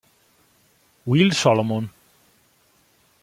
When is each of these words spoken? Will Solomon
Will 1.05 1.29
Solomon 1.31 1.85